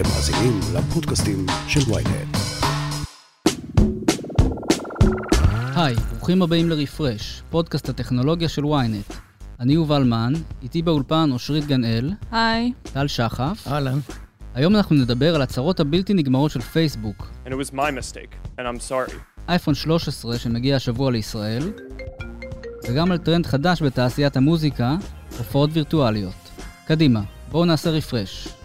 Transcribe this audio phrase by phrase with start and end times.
[0.00, 2.36] אתם מאזינים לפודקאסטים של ויינט.
[5.76, 9.12] היי, ברוכים הבאים לרפרש, פודקאסט הטכנולוגיה של ויינט.
[9.60, 10.32] אני יובל מן,
[10.62, 12.72] איתי באולפן אושרית גנאל, היי.
[12.82, 13.66] טל שחף.
[13.66, 13.98] אהלן.
[14.54, 17.30] היום אנחנו נדבר על הצהרות הבלתי נגמרות של פייסבוק.
[17.46, 19.14] and it was my mistake, and I'm sorry.
[19.48, 21.72] אייפון 13 שמגיע השבוע לישראל,
[22.88, 24.96] וגם על טרנד חדש בתעשיית המוזיקה,
[25.38, 26.50] הופעות וירטואליות.
[26.86, 27.20] קדימה,
[27.50, 28.59] בואו נעשה רפרש.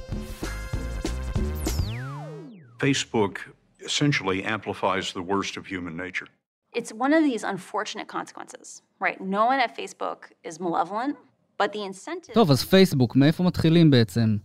[2.79, 3.35] Facebook
[3.81, 6.29] essentially amplifies the worst of human nature.
[6.73, 9.19] It's one of these unfortunate consequences, right?
[9.21, 11.17] No one at Facebook is malevolent,
[11.59, 12.35] but the incentive.
[12.35, 14.37] טוב, אז פייסבוק, מאיפה מתחילים בעצם?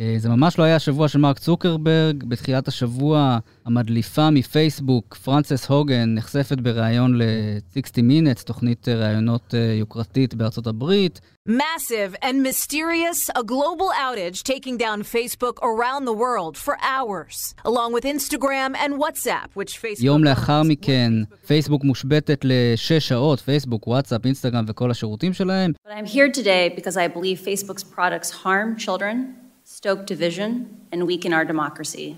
[0.00, 2.24] אה, זה ממש לא היה השבוע של מרק צוקרברג.
[2.24, 10.34] בתחילת השבוע המדליפה מפייסבוק, פרנסס הוגן, נחשפת בריאיון ל-60 Minutes, תוכנית אה, ראיונות אה, יוקרתית
[10.34, 11.20] בארצות הברית.
[11.48, 17.90] Massive and mysterious, a global outage taking down Facebook around the world for hours, along
[17.94, 20.04] with Instagram and WhatsApp, which Facebook.
[20.04, 20.62] יום לאחר.
[20.64, 21.12] מכן,
[21.46, 25.72] פייסבוק מושבתת לשש שעות, פייסבוק, וואטסאפ, אינסטגרם וכל השירותים שלהם.
[25.86, 30.50] But I'm here today because I believe Facebook's products harm children, stoke division,
[30.92, 32.08] and weaken our democracy.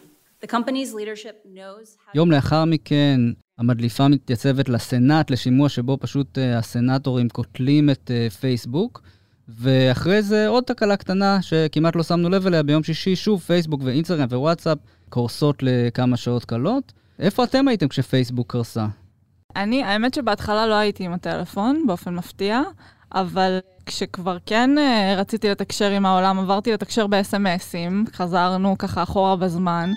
[0.42, 2.12] The company's leadership knows how.
[2.14, 3.20] יום לאחר מכן,
[3.58, 9.02] המדליפה מתייצבת לסנאט, לשימוע שבו פשוט אה, הסנאטורים קוטלים את אה, פייסבוק.
[9.48, 14.28] ואחרי זה עוד תקלה קטנה שכמעט לא שמנו לב אליה, ביום שישי שוב פייסבוק ואינסטגרם
[14.30, 16.92] ווואטסאפ קורסות לכמה שעות קלות.
[17.18, 18.86] איפה אתם הייתם כשפייסבוק קרסה?
[19.56, 22.62] אני, האמת שבהתחלה לא הייתי עם הטלפון, באופן מפתיע,
[23.12, 29.90] אבל כשכבר כן אה, רציתי לתקשר עם העולם, עברתי לתקשר ב-SMSים, חזרנו ככה אחורה בזמן,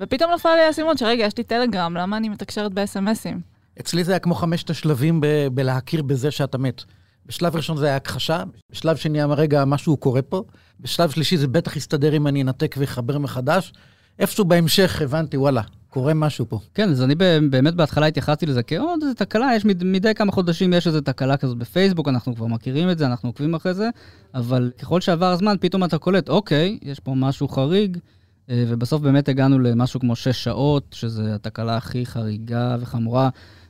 [0.00, 3.36] ופתאום נפל לי האסימון שרגע, יש לי טלגרם, למה אני מתקשרת ב-SMSים?
[3.80, 6.82] אצלי זה היה כמו חמשת השלבים ב- בלהכיר בזה שאתה מת.
[7.26, 10.42] בשלב ראשון זה היה הכחשה, בשלב שני אמר, רגע, משהו קורה פה,
[10.80, 13.72] בשלב שלישי זה בטח יסתדר אם אני אנתק ואחבר מחדש.
[14.18, 16.58] איפשהו בהמשך הבנתי, וואלה, קורה משהו פה.
[16.74, 17.14] כן, אז אני
[17.50, 21.36] באמת בהתחלה התייחסתי לזה כעוד איזה תקלה, יש מד- מדי כמה חודשים יש איזו תקלה
[21.36, 23.88] כזאת בפייסבוק, אנחנו כבר מכירים את זה, אנחנו עוקבים אחרי זה,
[24.34, 27.98] אבל ככל שעבר הזמן, פתאום אתה קולט, אוקיי, יש פה משהו חריג,
[28.50, 33.28] אה, ובסוף באמת הגענו למשהו כמו שש שעות, שזו התקלה הכי חריגה וחמורה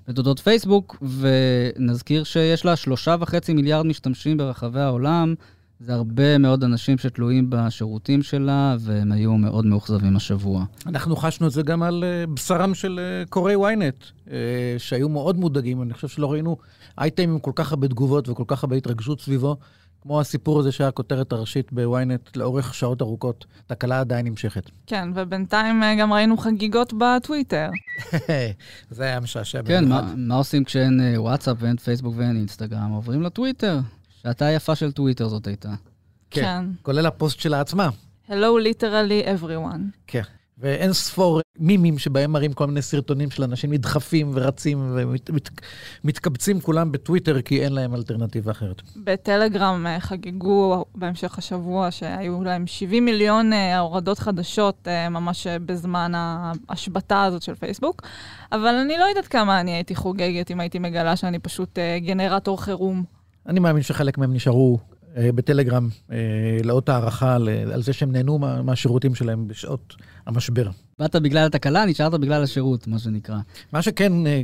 [0.09, 5.35] בתולדות פייסבוק, ונזכיר שיש לה שלושה וחצי מיליארד משתמשים ברחבי העולם,
[5.81, 10.65] זה הרבה מאוד אנשים שתלויים בשירותים שלה, והם היו מאוד מאוכזבים השבוע.
[10.87, 14.37] אנחנו חשנו את זה גם על אה, בשרם של אה, קוראי ynet, אה,
[14.79, 15.83] שהיו מאוד מודאגים.
[15.83, 16.57] אני חושב שלא ראינו
[16.99, 19.57] אייטמים עם כל כך הרבה תגובות וכל כך הרבה התרגשות סביבו,
[20.03, 23.47] כמו הסיפור הזה שהיה הכותרת הראשית ב-ynet לאורך שעות ארוכות.
[23.67, 24.71] תקלה עדיין נמשכת.
[24.87, 27.69] כן, ובינתיים גם ראינו חגיגות בטוויטר.
[28.91, 29.89] זה היה משעשע כן.
[29.89, 32.91] מה, מה עושים כשאין וואטסאפ ואין פייסבוק ואין אינסטגרם?
[32.91, 33.79] עוברים לטוויטר.
[34.23, 35.69] שעתה היפה של טוויטר זאת הייתה.
[36.31, 36.43] כן.
[36.43, 36.65] כן.
[36.83, 37.89] כולל הפוסט שלה עצמה.
[38.29, 39.81] Hello literally everyone.
[40.07, 40.23] כן.
[40.61, 44.97] ואין ספור מימים שבהם מראים כל מיני סרטונים של אנשים נדחפים ורצים
[46.05, 48.83] ומתקבצים כולם בטוויטר כי אין להם אלטרנטיבה אחרת.
[48.97, 56.13] בטלגרם אה, חגגו בהמשך השבוע שהיו להם 70 מיליון אה, הורדות חדשות אה, ממש בזמן
[56.15, 58.03] ההשבתה הזאת של פייסבוק,
[58.53, 63.20] אבל אני לא יודעת כמה אני הייתי חוגגת אם הייתי מגלה שאני פשוט גנרטור חירום.
[63.47, 64.79] אני מאמין שחלק מהם נשארו
[65.17, 66.17] אה, בטלגרם אה,
[66.65, 67.35] לאות הערכה
[67.73, 69.97] על זה שהם נהנו מה, מהשירותים שלהם בשעות
[70.27, 70.71] המשבר.
[71.01, 73.39] באת בגלל התקלה, נשארת בגלל השירות, מה שנקרא.
[73.73, 74.43] מה שכן, אה,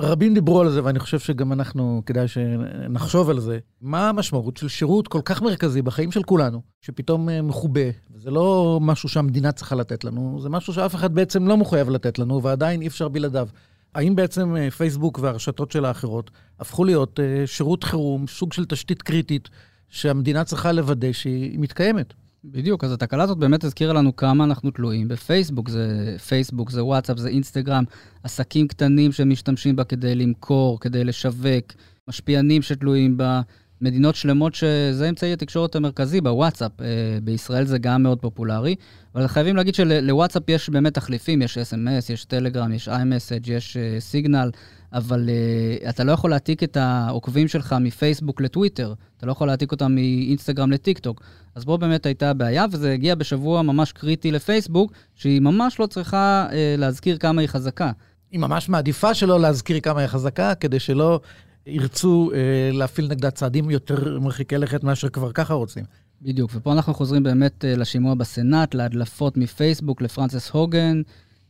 [0.00, 3.58] רבים דיברו על זה, ואני חושב שגם אנחנו, כדאי שנחשוב על זה.
[3.80, 7.80] מה המשמעות של שירות כל כך מרכזי בחיים של כולנו, שפתאום אה, מכובה,
[8.14, 12.18] וזה לא משהו שהמדינה צריכה לתת לנו, זה משהו שאף אחד בעצם לא מחויב לתת
[12.18, 13.48] לנו, ועדיין אי אפשר בלעדיו.
[13.94, 19.02] האם בעצם אה, פייסבוק והרשתות שלה האחרות הפכו להיות אה, שירות חירום, סוג של תשתית
[19.02, 19.48] קריטית,
[19.88, 22.14] שהמדינה צריכה לוודא שהיא מתקיימת?
[22.44, 25.68] בדיוק, אז התקלה הזאת באמת הזכירה לנו כמה אנחנו תלויים בפייסבוק.
[25.68, 27.84] זה פייסבוק, זה וואטסאפ, זה אינסטגרם,
[28.22, 31.72] עסקים קטנים שמשתמשים בה כדי למכור, כדי לשווק,
[32.08, 33.40] משפיענים שתלויים בה,
[33.80, 36.72] מדינות שלמות שזה אמצעי התקשורת המרכזי בוואטסאפ.
[36.80, 36.86] אה,
[37.22, 38.74] בישראל זה גם מאוד פופולרי,
[39.14, 44.00] אבל חייבים להגיד שלוואטסאפ יש באמת תחליפים, יש אס.אם.אס, יש טלגרם, יש iMessage, יש אה,
[44.00, 44.50] סיגנל,
[44.92, 49.72] אבל uh, אתה לא יכול להעתיק את העוקבים שלך מפייסבוק לטוויטר, אתה לא יכול להעתיק
[49.72, 51.22] אותם מאינסטגרם לטיקטוק.
[51.54, 56.46] אז פה באמת הייתה בעיה, וזה הגיע בשבוע ממש קריטי לפייסבוק, שהיא ממש לא צריכה
[56.50, 57.90] uh, להזכיר כמה היא חזקה.
[58.30, 61.20] היא ממש מעדיפה שלא להזכיר כמה היא חזקה, כדי שלא
[61.68, 62.38] ירצו אה,
[62.72, 65.84] להפעיל נגדה צעדים יותר מרחיקי לכת מאשר כבר ככה רוצים.
[66.22, 71.02] בדיוק, ופה אנחנו חוזרים באמת uh, לשימוע בסנאט, להדלפות מפייסבוק, לפרנסס האוגן.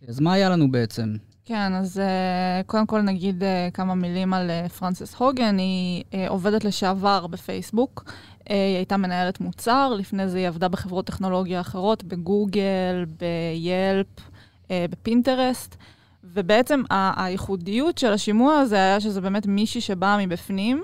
[0.08, 1.16] אז מה היה לנו בעצם?
[1.44, 6.14] כן, אז uh, קודם כל נגיד uh, כמה מילים על uh, פרנסס האוגן, היא uh,
[6.28, 8.04] עובדת לשעבר בפייסבוק.
[8.06, 14.06] Uh, היא הייתה מנהלת מוצר, לפני זה היא עבדה בחברות טכנולוגיה אחרות, בגוגל, ב-Yelp,
[14.70, 15.76] בפינטרסט.
[16.34, 20.82] ובעצם הייחודיות של השימוע הזה היה שזה באמת מישהי שבאה מבפנים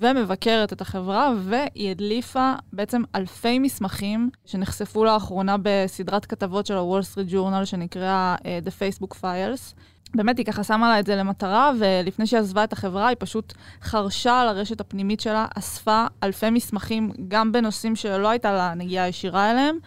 [0.00, 7.32] ומבקרת את החברה, והיא הדליפה בעצם אלפי מסמכים שנחשפו לאחרונה בסדרת כתבות של ה-Wall Street
[7.32, 9.74] Journal שנקראה uh, The Facebook Files.
[10.14, 13.52] באמת, היא ככה שמה לה את זה למטרה, ולפני שהיא עזבה את החברה, היא פשוט
[13.82, 19.50] חרשה על הרשת הפנימית שלה, אספה אלפי מסמכים, גם בנושאים שלא הייתה לה נגיעה ישירה
[19.50, 19.78] אליהם,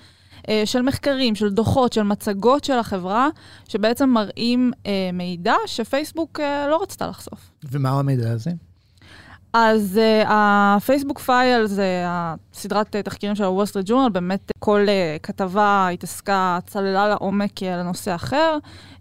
[0.50, 3.28] אה, של מחקרים, של דוחות, של מצגות של החברה,
[3.68, 7.52] שבעצם מראים אה, מידע שפייסבוק אה, לא רצתה לחשוף.
[7.72, 8.52] ומהו המידע הזה?
[9.54, 15.90] אז ה Facebook Files זה הסדרת תחקירים של הוול סטריט ג'ורנל, באמת כל uh, כתבה
[15.94, 18.58] התעסקה, צללה לעומק לנושא אחר,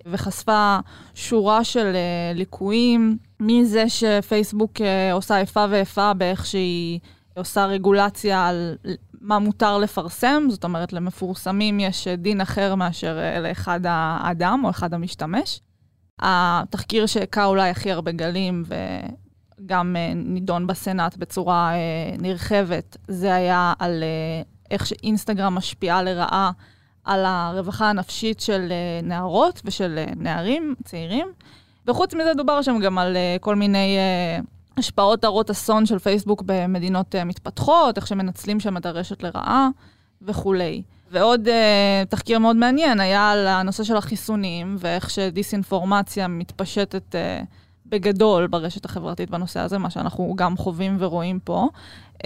[0.06, 0.78] וחשפה
[1.14, 7.00] שורה של uh, ליקויים, מזה שפייסבוק uh, עושה איפה ואיפה באיך שהיא
[7.36, 8.76] עושה רגולציה על
[9.28, 14.94] מה מותר לפרסם, זאת אומרת, למפורסמים יש דין אחר מאשר אה, לאחד האדם או אחד
[14.94, 15.60] המשתמש.
[16.20, 18.64] התחקיר שהכה אולי הכי הרבה גלים
[19.60, 24.04] וגם אה, נידון בסנאט בצורה אה, נרחבת, זה היה על
[24.70, 26.50] איך שאינסטגרם משפיעה לרעה
[27.04, 28.72] על הרווחה הנפשית של
[29.02, 31.26] נערות ושל נערים צעירים.
[31.86, 33.96] וחוץ מזה דובר שם גם על כל מיני
[34.78, 39.68] השפעות הרות אסון של פייסבוק במדינות uh, מתפתחות, איך שמנצלים שם את הרשת לרעה
[40.22, 40.82] וכולי.
[41.10, 41.50] ועוד uh,
[42.08, 47.44] תחקיר מאוד מעניין היה על הנושא של החיסונים, ואיך שדיסאינפורמציה מתפשטת uh,
[47.86, 51.68] בגדול ברשת החברתית בנושא הזה, מה שאנחנו גם חווים ורואים פה.
[52.14, 52.20] Uh,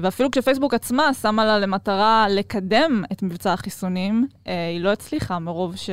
[0.00, 5.76] ואפילו כשפייסבוק עצמה שמה לה למטרה לקדם את מבצע החיסונים, uh, היא לא הצליחה מרוב
[5.76, 5.90] ש...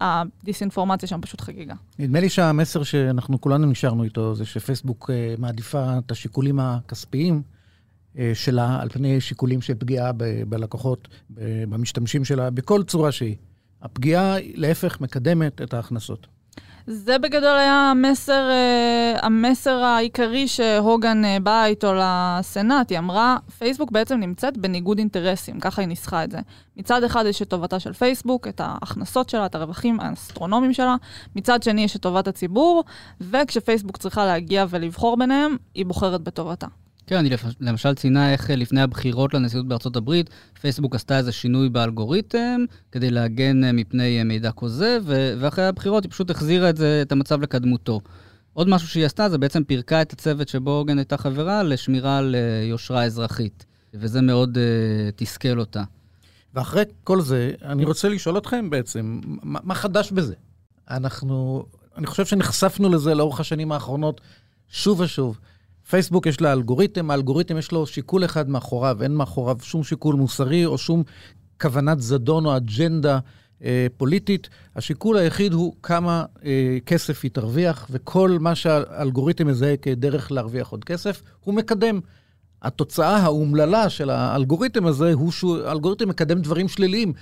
[0.00, 1.74] הדיסאינפורמציה שם פשוט חגיגה.
[1.98, 7.42] נדמה לי שהמסר שאנחנו כולנו נשארנו איתו זה שפייסבוק אה, מעדיפה את השיקולים הכספיים
[8.18, 10.12] אה, שלה על פני שיקולים של פגיעה
[10.48, 11.08] בלקוחות,
[11.68, 13.36] במשתמשים שלה, בכל צורה שהיא.
[13.82, 16.26] הפגיעה, להפך, מקדמת את ההכנסות.
[16.86, 22.90] זה בגדול היה המסר, uh, המסר העיקרי שהוגן באה איתו לסנאט.
[22.90, 26.38] היא אמרה, פייסבוק בעצם נמצאת בניגוד אינטרסים, ככה היא ניסחה את זה.
[26.76, 30.96] מצד אחד יש את טובתה של פייסבוק, את ההכנסות שלה, את הרווחים האסטרונומיים שלה,
[31.36, 32.84] מצד שני יש את טובת הציבור,
[33.20, 36.66] וכשפייסבוק צריכה להגיע ולבחור ביניהם, היא בוחרת בטובתה.
[37.06, 37.30] כן, אני
[37.60, 40.30] למשל ציינה איך אה, לפני הבחירות לנשיאות בארצות הברית,
[40.60, 42.60] פייסבוק עשתה איזה שינוי באלגוריתם
[42.92, 45.02] כדי להגן אה, מפני אה, מידע כוזב,
[45.38, 48.00] ואחרי הבחירות היא פשוט החזירה את, זה, את המצב לקדמותו.
[48.52, 52.36] עוד משהו שהיא עשתה זה בעצם פירקה את הצוות שבו עוגן הייתה חברה לשמירה על
[52.70, 53.64] יושרה אזרחית,
[53.94, 54.60] וזה מאוד uh,
[55.16, 55.82] תסכל אותה.
[56.54, 60.34] ואחרי כל זה, אני רוצה לשאול אתכם בעצם, מה, מה חדש בזה?
[60.90, 61.66] אנחנו,
[61.96, 64.20] אני חושב שנחשפנו לזה לאורך השנים האחרונות
[64.68, 65.38] שוב ושוב.
[65.90, 70.66] פייסבוק יש לה אלגוריתם, האלגוריתם יש לו שיקול אחד מאחוריו, אין מאחוריו שום שיקול מוסרי
[70.66, 71.02] או שום
[71.60, 73.18] כוונת זדון או אג'נדה
[73.64, 74.48] אה, פוליטית.
[74.76, 80.84] השיקול היחיד הוא כמה אה, כסף היא תרוויח, וכל מה שהאלגוריתם מזהה כדרך להרוויח עוד
[80.84, 82.00] כסף, הוא מקדם.
[82.62, 87.12] התוצאה האומללה של האלגוריתם הזה הוא שהאלגוריתם מקדם דברים שליליים,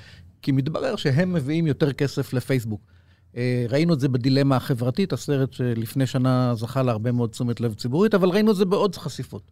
[0.43, 2.94] כי מתברר שהם מביאים יותר כסף לפייסבוק.
[3.37, 8.15] אה, ראינו את זה בדילמה החברתית, הסרט שלפני שנה זכה להרבה מאוד תשומת לב ציבורית,
[8.15, 9.43] אבל ראינו את זה בעוד חשיפות.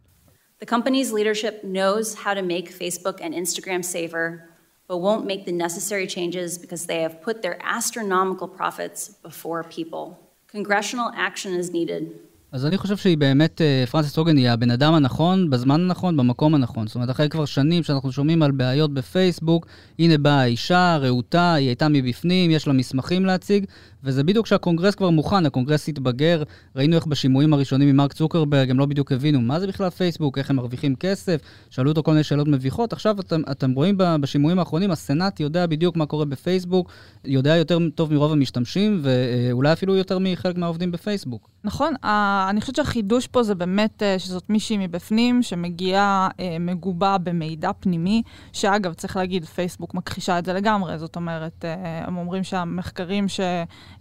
[0.63, 4.27] The company's leadership knows how to make Facebook and Instagram safer,
[4.89, 10.05] but won't make the necessary changes because they have put their astronomical profits before people.
[10.57, 12.03] Congressional action is needed.
[12.53, 16.55] אז אני חושב שהיא באמת, אה, פרנסיס הוגן היא הבן אדם הנכון, בזמן הנכון, במקום
[16.55, 16.87] הנכון.
[16.87, 19.67] זאת אומרת, אחרי כבר שנים שאנחנו שומעים על בעיות בפייסבוק,
[19.99, 23.65] הנה באה האישה, רהוטה, היא הייתה מבפנים, יש לה מסמכים להציג,
[24.05, 26.43] וזה בדיוק כשהקונגרס כבר מוכן, הקונגרס התבגר,
[26.77, 30.39] ראינו איך בשימועים הראשונים עם מרק צוקרברג, הם לא בדיוק הבינו מה זה בכלל פייסבוק,
[30.39, 31.41] איך הם מרוויחים כסף,
[31.71, 32.93] שאלו אותו כל מיני שאלות מביכות.
[32.93, 36.91] עכשיו אתם, אתם רואים בשימועים האחרונים, הסנאט יודע בדיוק מה קורה בפייסבוק,
[37.25, 41.49] יודע יותר טוב מרוב המשתמשים, ואולי אפילו יותר מחלק מהעובדים בפייסבוק.
[41.65, 41.95] נכון,
[42.51, 48.23] אני חושבת שהחידוש פה זה באמת אה, שזאת מישהי מבפנים, שמגיעה אה, מגובה במידע פנימי,
[48.53, 53.41] שאגב, צריך להגיד, פייסבוק מכחישה את זה לגמרי, זאת אומרת, אה, הם אומרים שהמחקרים ש...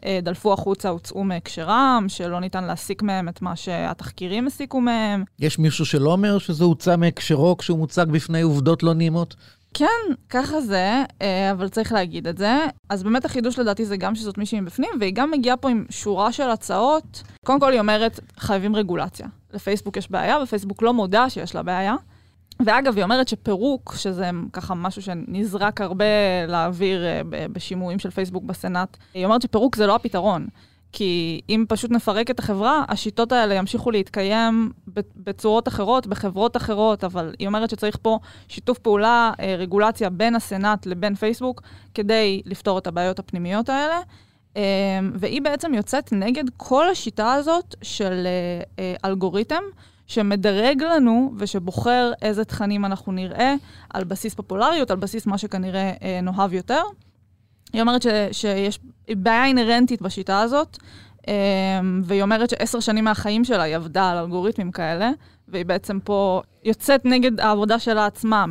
[0.05, 5.24] אה, דלפו החוצה, הוצאו מהקשרם, שלא ניתן להסיק מהם את מה שהתחקירים הסיקו מהם.
[5.39, 9.36] יש מישהו שלא אומר שזה הוצא מהקשרו כשהוא מוצג בפני עובדות לא נעימות?
[9.74, 12.65] כן, ככה זה, אה, אבל צריך להגיד את זה.
[12.89, 16.31] אז באמת החידוש לדעתי זה גם שזאת מישהי מבפנים, והיא גם מגיעה פה עם שורה
[16.31, 17.24] של הצעות.
[17.45, 19.27] קודם כל היא אומרת, חייבים רגולציה.
[19.53, 21.95] לפייסבוק יש בעיה, ופייסבוק לא מודה שיש לה בעיה.
[22.65, 26.05] ואגב, היא אומרת שפירוק, שזה ככה משהו שנזרק הרבה
[26.48, 30.48] לאוויר אה, בשימועים של פייסבוק בסנאט, היא אומרת שפירוק זה לא הפתרון.
[30.93, 34.72] כי אם פשוט נפרק את החברה, השיטות האלה ימשיכו להתקיים
[35.15, 40.86] בצורות אחרות, בחברות אחרות, אבל היא אומרת שצריך פה שיתוף פעולה, אה, רגולציה בין הסנאט
[40.86, 41.62] לבין פייסבוק,
[41.93, 44.00] כדי לפתור את הבעיות הפנימיות האלה.
[44.58, 44.62] אה,
[45.13, 48.27] והיא בעצם יוצאת נגד כל השיטה הזאת של
[49.05, 49.63] אלגוריתם,
[50.11, 53.55] שמדרג לנו ושבוחר איזה תכנים אנחנו נראה
[53.89, 55.91] על בסיס פופולריות, על בסיס מה שכנראה
[56.23, 56.81] נאהב יותר.
[57.73, 60.77] היא אומרת ש, שיש בעיה אינהרנטית בשיטה הזאת,
[61.27, 65.11] אמ, והיא אומרת שעשר שנים מהחיים שלה היא עבדה על אלגוריתמים כאלה,
[65.47, 68.45] והיא בעצם פה יוצאת נגד העבודה שלה עצמה.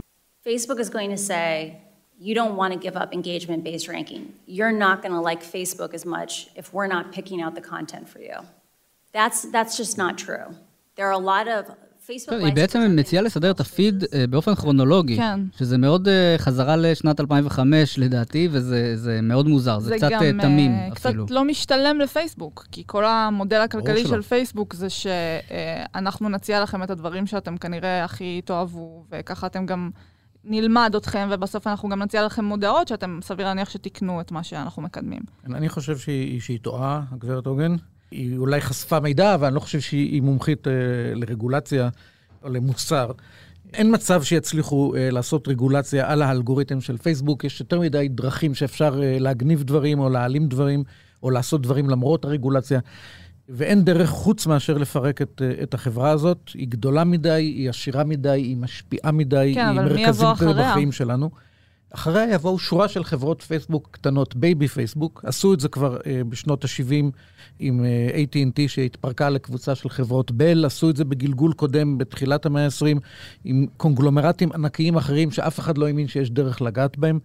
[0.47, 1.77] Facebook is going to say,
[2.21, 4.23] you don't want to give up engagement-based ranking.
[4.47, 8.07] You're not going to like Facebook as much if we're not picking out the content
[8.13, 8.39] for you.
[9.13, 10.47] That's, that's just not true.
[11.01, 11.73] There are a lot of
[12.31, 15.41] היא בעצם מציעה לסדר את הפיד uh, באופן כרונולוגי, כן.
[15.59, 20.43] שזה מאוד uh, חזרה לשנת 2005 לדעתי, וזה מאוד מוזר, זה, זה קצת גם, uh,
[20.43, 21.25] תמים אפילו.
[21.25, 26.91] קצת לא משתלם לפייסבוק, כי כל המודל הכלכלי של פייסבוק זה שאנחנו נציע לכם את
[26.91, 29.91] הדברים שאתם כנראה הכי תאהבו, וככה אתם גם
[30.45, 34.83] נלמד אתכם, ובסוף אנחנו גם נציע לכם מודעות שאתם, סביר להניח שתקנו את מה שאנחנו
[34.83, 35.23] מקדמים.
[35.47, 37.77] אני חושב שהיא, שהיא טועה, הגברת עוגן.
[38.11, 40.73] היא אולי חשפה מידע, אבל אני לא חושב שהיא מומחית אה,
[41.15, 41.89] לרגולציה
[42.45, 43.11] או למוסר.
[43.75, 47.45] אין מצב שיצליחו אה, לעשות רגולציה על האלגוריתם של פייסבוק.
[47.45, 50.85] יש יותר מדי דרכים שאפשר אה, להגניב דברים או להעלים דברים,
[51.23, 52.81] או לעשות דברים למרות הרגולציה.
[53.49, 56.51] ואין דרך חוץ מאשר לפרק את, אה, את החברה הזאת.
[56.55, 61.31] היא גדולה מדי, היא עשירה מדי, היא משפיעה מדי, כן, היא מרכזית בחיים שלנו.
[61.95, 66.65] אחריה יבואו שורה של חברות פייסבוק קטנות, baby פייסבוק, עשו את זה כבר אה, בשנות
[66.65, 67.05] ה-70
[67.59, 72.65] עם אה, AT&T שהתפרקה לקבוצה של חברות בל, עשו את זה בגלגול קודם בתחילת המאה
[72.65, 72.99] ה-20
[73.45, 77.19] עם קונגלומרטים ענקיים אחרים שאף אחד לא האמין שיש דרך לגעת בהם.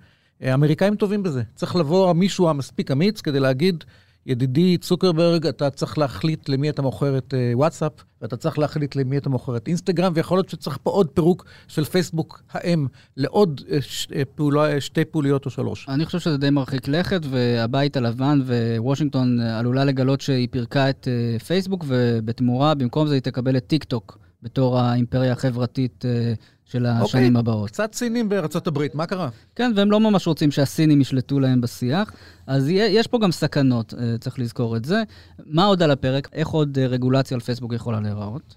[0.44, 1.44] אה, האמריקאים טובים בזה.
[1.56, 3.84] צריך לבוא מישהו מספיק אמיץ כדי להגיד,
[4.26, 7.92] ידידי צוקרברג, אתה צריך להחליט למי אתה מוכר את uh, וואטסאפ,
[8.22, 11.84] ואתה צריך להחליט למי אתה מוכר את אינסטגרם, ויכול להיות שצריך פה עוד פירוק של
[11.84, 15.90] פייסבוק האם לעוד uh, ש, uh, פעולה, שתי פעוליות או שלוש.
[15.90, 18.42] אני חושב שזה די מרחיק לכת, והבית הלבן
[18.78, 21.08] ווושינגטון עלולה לגלות שהיא פירקה את
[21.48, 26.06] פייסבוק, ובתמורה, במקום זה היא תקבל את טיק טוק בתור האימפריה החברתית.
[26.06, 27.70] Uh, של השנים okay, אוקיי, הבאות.
[27.70, 29.30] קצת סינים בארצות הברית, מה קרה?
[29.56, 32.12] כן, והם לא ממש רוצים שהסינים ישלטו להם בשיח,
[32.48, 35.04] אז יש פה גם סכנות, אה, צריך לזכור את זה.
[35.46, 36.30] מה עוד על הפרק?
[36.34, 38.56] איך עוד אה, רגולציה על פייסבוק יכולה להיראות?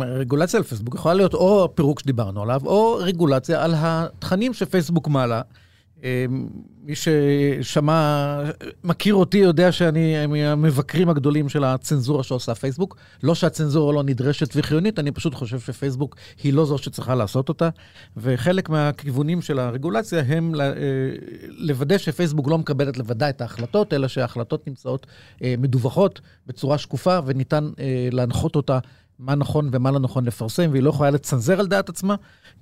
[0.00, 5.42] רגולציה על פייסבוק יכולה להיות או הפירוק שדיברנו עליו, או רגולציה על התכנים שפייסבוק מעלה.
[6.02, 6.48] אמ,
[6.84, 8.42] מי ששמע,
[8.84, 12.96] מכיר אותי, יודע שאני מהמבקרים הגדולים של הצנזורה שעושה פייסבוק.
[13.22, 17.68] לא שהצנזורה לא נדרשת וחיונית, אני פשוט חושב שפייסבוק היא לא זו שצריכה לעשות אותה.
[18.16, 20.72] וחלק מהכיוונים של הרגולציה הם אה,
[21.42, 25.06] לוודא שפייסבוק לא מקבלת לבדה את ההחלטות, אלא שההחלטות נמצאות
[25.42, 28.78] אה, מדווחות בצורה שקופה, וניתן אה, להנחות אותה
[29.18, 32.14] מה נכון ומה לא נכון לפרסם, והיא לא יכולה לצנזר על דעת עצמה,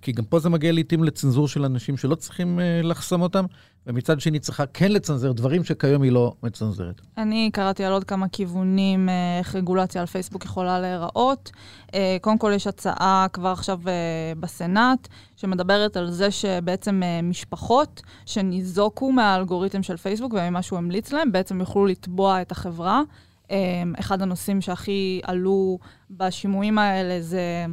[0.02, 3.45] כי גם פה זה מגיע לעיתים לצנזור של אנשים שלא צריכים uh, לחסום אותם,
[3.87, 7.00] ומצד שני צריכה כן לצנזר דברים שכיום היא לא מצנזרת.
[7.19, 11.50] אני קראתי על עוד כמה כיוונים אה, איך רגולציה על פייסבוק יכולה להיראות.
[11.87, 13.80] Uh, קודם כל יש הצעה כבר עכשיו
[14.40, 21.61] בסנאט, שמדברת על זה שבעצם משפחות שניזוקו מהאלגוריתם של פייסבוק וממה שהוא המליץ להם, בעצם
[21.61, 23.02] יוכלו לתבוע את החברה.
[23.99, 25.78] אחד הנושאים שהכי עלו
[26.11, 27.66] בשימועים האלה זה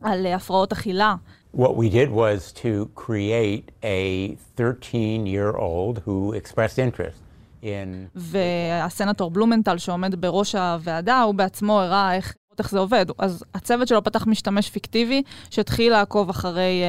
[0.00, 1.14] על הפרעות אכילה.
[1.54, 7.18] What we did was to create a 13-year-old who expressed interest
[7.62, 8.08] in...
[8.14, 13.06] והסנטור בלומנטל שעומד בראש הוועדה, הוא בעצמו הראה איך איך זה עובד.
[13.18, 16.82] אז הצוות שלו פתח משתמש פיקטיבי, שהתחיל לעקוב אחרי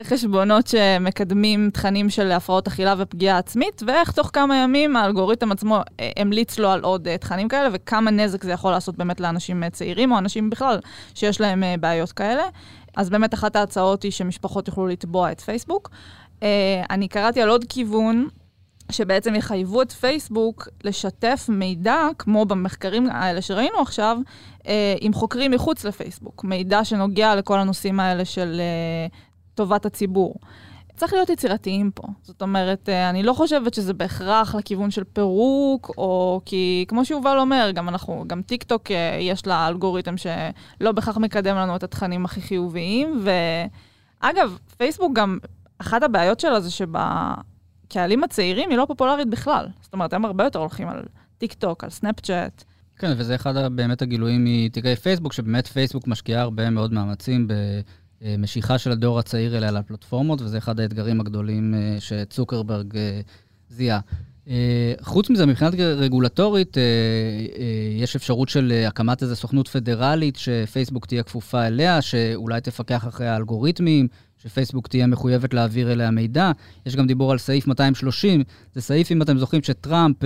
[0.00, 5.80] uh, חשבונות שמקדמים תכנים של הפרעות אכילה ופגיעה עצמית, ואיך תוך כמה ימים האלגוריתם עצמו
[5.80, 9.62] uh, המליץ לו על עוד uh, תכנים כאלה, וכמה נזק זה יכול לעשות באמת לאנשים
[9.62, 10.78] uh, צעירים, או אנשים בכלל
[11.14, 12.42] שיש להם uh, בעיות כאלה.
[12.96, 15.90] אז באמת אחת ההצעות היא שמשפחות יוכלו לתבוע את פייסבוק.
[16.40, 16.42] Uh,
[16.90, 18.28] אני קראתי על עוד כיוון,
[18.92, 24.18] שבעצם יחייבו את פייסבוק לשתף מידע, כמו במחקרים האלה שראינו עכשיו,
[24.66, 26.44] אה, עם חוקרים מחוץ לפייסבוק.
[26.44, 29.06] מידע שנוגע לכל הנושאים האלה של אה,
[29.54, 30.34] טובת הציבור.
[30.96, 32.02] צריך להיות יצירתיים פה.
[32.22, 37.38] זאת אומרת, אה, אני לא חושבת שזה בהכרח לכיוון של פירוק, או כי כמו שיובל
[37.38, 42.24] אומר, גם אנחנו, גם טיק טוק יש לה אלגוריתם שלא בהכרח מקדם לנו את התכנים
[42.24, 45.38] הכי חיוביים, ואגב, פייסבוק גם,
[45.78, 46.88] אחת הבעיות שלה זה שב...
[47.86, 49.66] הקהלים הצעירים היא לא פופולרית בכלל.
[49.82, 51.02] זאת אומרת, הם הרבה יותר הולכים על
[51.38, 52.64] טיק טוק, על סנאפצ'אט.
[52.98, 57.48] כן, וזה אחד באמת הגילויים מתיקי פייסבוק, שבאמת פייסבוק משקיעה הרבה מאוד מאמצים
[58.22, 63.20] במשיכה של הדור הצעיר אליה לפלטפורמות, וזה אחד האתגרים הגדולים אה, שצוקרברג אה,
[63.68, 64.00] זיהה.
[64.48, 71.06] אה, חוץ מזה, מבחינת רגולטורית, אה, אה, יש אפשרות של הקמת איזו סוכנות פדרלית שפייסבוק
[71.06, 74.08] תהיה כפופה אליה, שאולי תפקח אחרי האלגוריתמים,
[74.42, 76.52] שפייסבוק תהיה מחויבת להעביר אליה מידע.
[76.86, 78.42] יש גם דיבור על סעיף 230,
[78.74, 80.16] זה סעיף, אם אתם זוכרים, שטראמפ,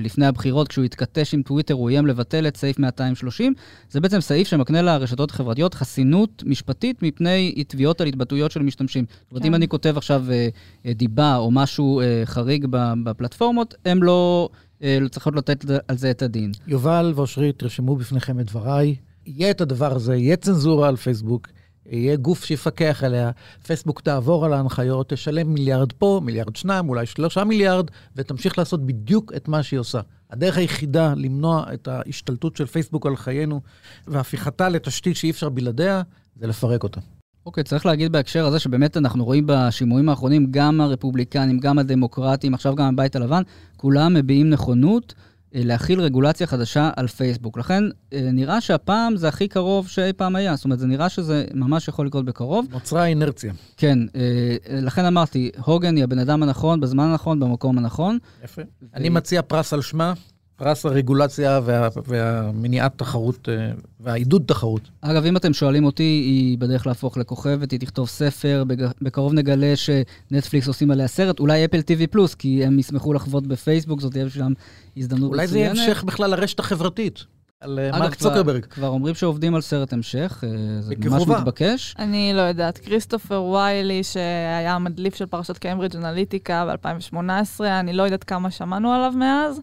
[0.00, 3.54] לפני הבחירות, כשהוא התכתש עם טוויטר, הוא איים לבטל את סעיף 230.
[3.90, 9.04] זה בעצם סעיף שמקנה לרשתות החברתיות חסינות משפטית מפני תביעות על התבטאויות של משתמשים.
[9.08, 9.54] זאת אומרת, אם כן.
[9.54, 10.24] אני כותב עכשיו
[10.86, 12.66] דיבה או משהו חריג
[13.04, 14.48] בפלטפורמות, הן לא,
[14.80, 16.52] לא צריכות לתת על זה את הדין.
[16.66, 18.96] יובל ואושרית, תרשמו בפניכם את דבריי.
[19.26, 21.48] יהיה את הדבר הזה, יהיה צנזורה על פייסבוק,
[21.88, 23.30] יהיה גוף שיפקח עליה,
[23.66, 29.32] פייסבוק תעבור על ההנחיות, תשלם מיליארד פה, מיליארד שניים, אולי שלושה מיליארד, ותמשיך לעשות בדיוק
[29.36, 30.00] את מה שהיא עושה.
[30.30, 33.60] הדרך היחידה למנוע את ההשתלטות של פייסבוק על חיינו
[34.06, 36.02] והפיכתה לתשתית שאי אפשר בלעדיה,
[36.36, 37.00] זה לפרק אותה.
[37.46, 42.54] אוקיי, okay, צריך להגיד בהקשר הזה שבאמת אנחנו רואים בשימועים האחרונים, גם הרפובליקנים, גם הדמוקרטים,
[42.54, 43.42] עכשיו גם הבית הלבן,
[43.76, 45.14] כולם מביעים נכונות
[45.52, 47.58] להכיל רגולציה חדשה על פייסבוק.
[47.58, 50.56] לכן אה, נראה שהפעם זה הכי קרוב שאי פעם היה.
[50.56, 52.66] זאת אומרת, זה נראה שזה ממש יכול לקרות בקרוב.
[52.70, 53.52] נוצרה אינרציה.
[53.76, 58.18] כן, אה, לכן אמרתי, הוגן היא הבן אדם הנכון, בזמן הנכון, במקום הנכון.
[58.44, 58.62] יפה.
[58.62, 58.86] ו...
[58.94, 60.12] אני מציע פרס על שמה.
[60.58, 64.82] פרס הרגולציה וה, והמניעת תחרות אה, והעידוד תחרות.
[65.00, 68.64] אגב, אם אתם שואלים אותי, היא בדרך להפוך לכוכבת, היא תכתוב ספר,
[69.02, 74.00] בקרוב נגלה שנטפליקס עושים עליה סרט, אולי אפל TV plus, כי הם ישמחו לחבוט בפייסבוק,
[74.00, 74.52] זאת תהיה בשבילם
[74.96, 75.68] הזדמנות אולי מצוינת.
[75.68, 77.24] אולי זה יהיה המשך בכלל לרשת החברתית.
[77.60, 78.64] על אה, מרק צוקרברג.
[78.64, 81.94] כבר אומרים שעובדים על סרט המשך, אה, זה ממש מתבקש.
[81.98, 82.78] אני לא יודעת.
[82.78, 89.12] כריסטופר ויילי, שהיה המדליף של פרשת קיימברידג' אנליטיקה ב-2018, אני לא יודעת כמה שמענו עליו
[89.16, 89.60] מאז.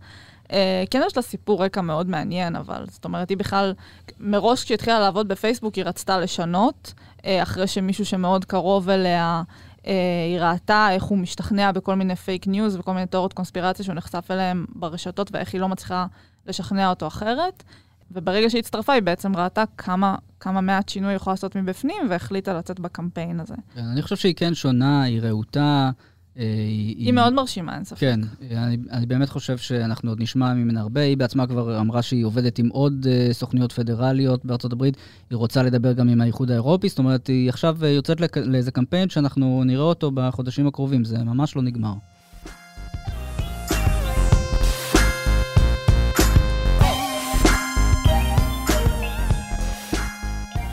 [0.52, 3.74] אה, כן יש לה סיפור רקע מאוד מעניין, אבל זאת אומרת, היא בכלל,
[4.20, 6.94] מראש כשהיא התחילה לעבוד בפייסבוק, היא רצתה לשנות,
[7.25, 9.44] אה, אחרי שמישהו שמאוד קרוב אליה,
[9.88, 9.94] אה,
[10.28, 14.32] היא ראתה איך הוא משתכנע בכל מיני פייק ניוז וכל מיני תיאוריות קונספירציה שהוא נחשף
[14.32, 16.06] אליהן ברשתות, ואיך היא לא מצליחה
[16.46, 17.64] לשכנע אותו אחרת.
[18.12, 22.54] וברגע שהיא הצטרפה, היא בעצם ראתה כמה, כמה מעט שינוי היא יכולה לעשות מבפנים, והחליטה
[22.54, 23.56] לצאת בקמפיין הזה.
[23.75, 25.92] כן, אני חושב שהיא כן שונה, היא רהוטה.
[26.39, 28.00] אה, היא, היא מאוד מרשימה, אין ספק.
[28.00, 28.20] כן,
[28.51, 31.01] אני, אני באמת חושב שאנחנו עוד נשמע ממנה הרבה.
[31.01, 34.98] היא בעצמה כבר אמרה שהיא עובדת עם עוד uh, סוכניות פדרליות בארצות הברית.
[35.29, 38.38] היא רוצה לדבר גם עם האיחוד האירופי, זאת אומרת, היא עכשיו uh, יוצאת לק...
[38.38, 41.03] לאיזה קמפיין שאנחנו נראה אותו בחודשים הקרובים.
[41.03, 41.94] זה ממש לא נגמר.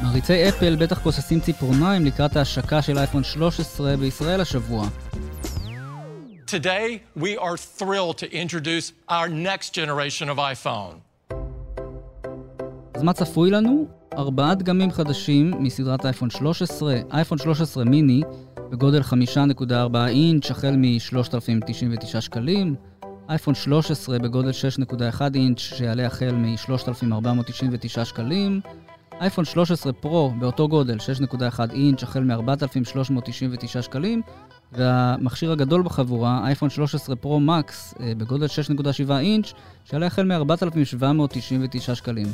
[0.03, 4.89] מעריצי אפל בטח כוססים ציפורניים לקראת ההשקה של אייפון 13 בישראל השבוע.
[6.61, 11.01] Today, we are thrilled to introduce our next generation of iPhone.
[12.95, 13.87] אז מה צפוי לנו?
[14.19, 18.21] ארבעה דגמים חדשים מסדרת אייפון 13, אייפון 13 מיני
[18.71, 19.73] בגודל 5.4
[20.09, 22.75] אינץ' החל מ-3,099 שקלים,
[23.29, 28.61] אייפון 13 בגודל 6.1 אינץ' שיעלה החל מ-3,499 שקלים,
[29.21, 34.23] אייפון 13 פרו באותו גודל 6.1 אינץ' החל מ-4,399 שקלים,
[34.73, 39.53] והמכשיר הגדול בחבורה, אייפון 13 פרו מקס, בגודל 6.7 אינץ',
[39.85, 42.27] שעלה החל מ-4,799 שקלים.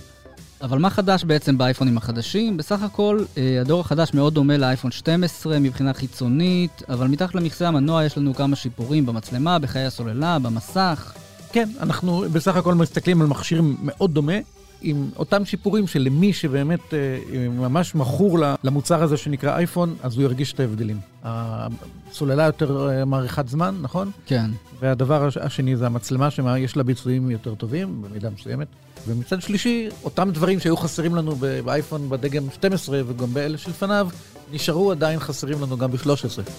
[0.63, 2.57] אבל מה חדש בעצם באייפונים החדשים?
[2.57, 8.05] בסך הכל, אה, הדור החדש מאוד דומה לאייפון 12 מבחינה חיצונית, אבל מתחת למכסה המנוע
[8.05, 11.13] יש לנו כמה שיפורים במצלמה, בחיי הסוללה, במסך.
[11.53, 14.33] כן, אנחנו בסך הכל מסתכלים על מכשיר מאוד דומה,
[14.83, 20.53] עם אותם שיפורים שלמי שבאמת אה, ממש מכור למוצר הזה שנקרא אייפון, אז הוא ירגיש
[20.53, 21.01] את ההבדלים.
[21.23, 24.11] הסוללה יותר אה, מאריכת זמן, נכון?
[24.27, 24.51] כן.
[24.81, 28.69] והדבר השני זה המצלמה שיש לה ביצועים יותר טובים, במידה מסוימת.
[29.07, 34.09] ומצד שלישי, אותם דברים שהיו חסרים לנו באייפון בדגם 12 וגם באלה שלפניו,
[34.53, 36.51] נשארו עדיין חסרים לנו גם ב-13.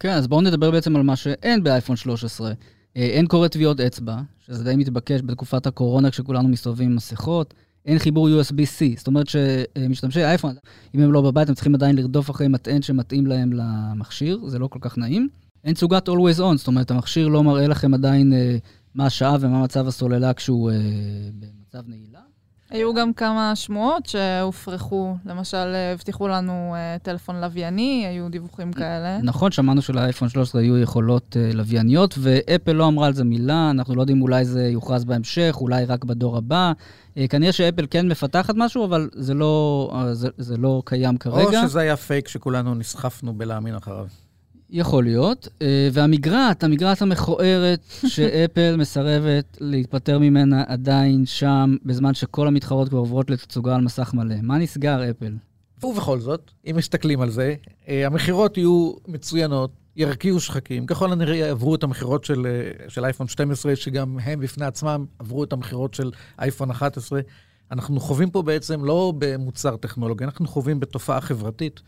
[0.00, 2.52] כן, אז בואו נדבר בעצם על מה שאין באייפון 13.
[2.96, 7.54] אה, אין קורא טביעות אצבע, שזה די מתבקש בתקופת הקורונה כשכולנו מסתובבים עם מסכות.
[7.86, 10.54] אין חיבור USB-C, זאת אומרת שמשתמשי אייפון,
[10.94, 14.66] אם הם לא בבית, הם צריכים עדיין לרדוף אחרי מטען שמתאים להם למכשיר, זה לא
[14.66, 15.28] כל כך נעים.
[15.64, 18.56] אין תסוגת Always On, זאת אומרת, המכשיר לא מראה לכם עדיין אה,
[18.94, 20.76] מה השעה ומה מצב הסוללה כשהוא אה,
[21.40, 22.20] במצב נעילה.
[22.72, 29.18] היו גם כמה שמועות שהופרכו, למשל, הבטיחו לנו uh, טלפון לווייני, היו דיווחים כאלה.
[29.22, 33.94] נכון, שמענו שלאייפון 13 היו יכולות uh, לווייניות, ואפל לא אמרה על זה מילה, אנחנו
[33.94, 36.72] לא יודעים אולי זה יוכרז בהמשך, אולי רק בדור הבא.
[37.14, 41.62] Uh, כנראה שאפל כן מפתחת משהו, אבל זה לא, זה, זה לא קיים כרגע.
[41.62, 44.06] או שזה היה פייק שכולנו נסחפנו בלהאמין אחריו.
[44.72, 45.48] יכול להיות.
[45.62, 53.30] אה, והמגרעת, המגרעת המכוערת שאפל מסרבת להתפטר ממנה עדיין שם, בזמן שכל המתחרות כבר עוברות
[53.30, 54.34] לתצוגה על מסך מלא.
[54.42, 55.32] מה נסגר, אפל?
[55.82, 57.54] ובכל זאת, אם מסתכלים על זה,
[57.88, 60.86] אה, המכירות יהיו מצוינות, ירקיעו שחקים.
[60.86, 65.44] ככל הנראה יעברו את המכירות של, אה, של אייפון 12, שגם הם בפני עצמם עברו
[65.44, 67.20] את המכירות של אייפון 11.
[67.72, 71.80] אנחנו חווים פה בעצם לא במוצר טכנולוגי, אנחנו חווים בתופעה חברתית,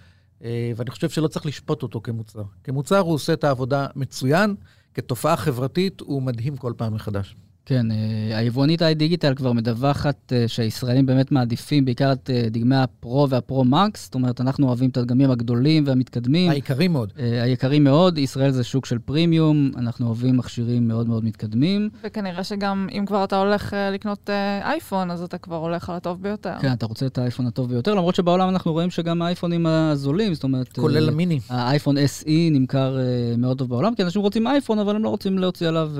[0.76, 2.42] ואני חושב שלא צריך לשפוט אותו כמוצר.
[2.64, 4.54] כמוצר הוא עושה את העבודה מצוין,
[4.94, 7.36] כתופעה חברתית הוא מדהים כל פעם מחדש.
[7.66, 13.26] כן, אה, היבואנית איי-דיגיטל כבר מדווחת אה, שהישראלים באמת מעדיפים בעיקר את אה, דגמי הפרו
[13.30, 16.50] והפרו-מקס, זאת אומרת, אנחנו אוהבים את הדגמים הגדולים והמתקדמים.
[16.50, 17.12] היקרים מאוד.
[17.16, 21.90] היקרים מאוד, ישראל זה שוק של פרימיום, אנחנו אוהבים מכשירים מאוד מאוד מתקדמים.
[22.04, 24.30] וכנראה שגם אם כבר אתה הולך לקנות
[24.62, 26.54] אייפון, אז אתה כבר הולך על הטוב ביותר.
[26.60, 30.44] כן, אתה רוצה את האייפון הטוב ביותר, למרות שבעולם אנחנו רואים שגם האייפונים הזולים, זאת
[30.44, 30.72] אומרת...
[30.72, 31.40] כולל המיני.
[31.48, 32.98] האייפון SE נמכר
[33.38, 35.90] מאוד טוב בעולם, כי אנשים רוצים אייפון, אבל הם לא רוצים להוציא עליו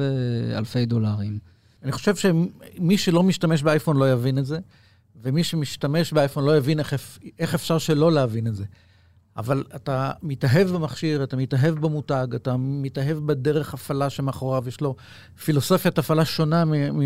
[0.57, 1.54] אלפי דולרים.
[1.85, 4.59] אני חושב שמי שלא משתמש באייפון לא יבין את זה,
[5.23, 8.65] ומי שמשתמש באייפון לא יבין איך, איך אפשר שלא להבין את זה.
[9.37, 14.97] אבל אתה מתאהב במכשיר, אתה מתאהב במותג, אתה מתאהב בדרך הפעלה שמאחוריו, יש לו
[15.45, 16.65] פילוסופיית הפעלה שונה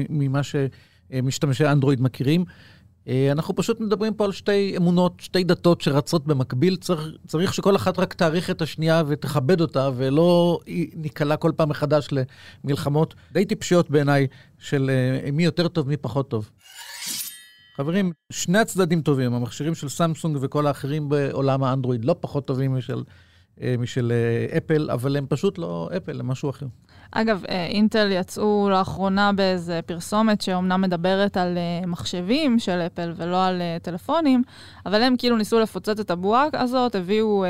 [0.08, 2.44] ממה שמשתמשי אנדרואיד מכירים.
[3.08, 6.76] אה, אנחנו פשוט מדברים פה על שתי אמונות, שתי דתות שרצות במקביל.
[6.76, 10.60] צריך, צריך שכל אחת רק תעריך את השנייה ותכבד אותה, ולא
[10.94, 12.08] ניקלע כל פעם מחדש
[12.64, 14.26] למלחמות די טיפשיות בעיניי,
[14.58, 16.50] של אה, מי יותר טוב, מי פחות טוב.
[17.76, 23.02] חברים, שני הצדדים טובים, המכשירים של סמסונג וכל האחרים בעולם האנדרואיד לא פחות טובים משל,
[23.62, 24.12] אה, משל
[24.56, 26.66] אפל, אבל הם פשוט לא אפל, הם משהו אחר.
[27.10, 33.44] אגב, אה, אינטל יצאו לאחרונה באיזה פרסומת שאומנם מדברת על אה, מחשבים של אפל ולא
[33.44, 34.42] על אה, טלפונים,
[34.86, 37.44] אבל הם כאילו ניסו לפוצץ את הבועה הזאת, הביאו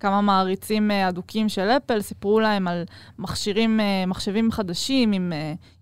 [0.00, 2.84] כמה מעריצים אדוקים של אפל, סיפרו להם על
[3.18, 5.32] מכשירים, מחשבים חדשים עם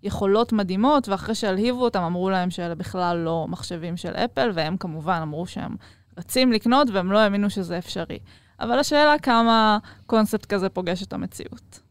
[0.03, 5.19] יכולות מדהימות, ואחרי שהלהיבו אותם אמרו להם שאלה בכלל לא מחשבים של אפל, והם כמובן
[5.21, 5.75] אמרו שהם
[6.17, 8.19] רצים לקנות והם לא האמינו שזה אפשרי.
[8.59, 11.84] אבל השאלה כמה קונספט כזה פוגש את המציאות.